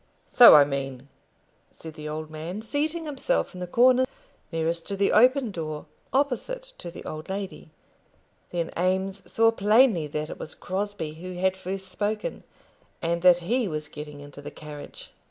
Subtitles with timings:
[0.25, 1.09] "So I mean,"
[1.69, 4.07] said the old man, seating himself in the corner
[4.51, 7.69] nearest to the open door, opposite to the old lady.
[8.49, 12.43] Then Eames saw plainly that it was Crosbie who had first spoken,
[12.99, 15.11] and that he was getting into the carriage.